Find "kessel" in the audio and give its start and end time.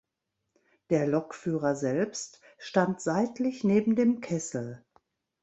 4.19-4.83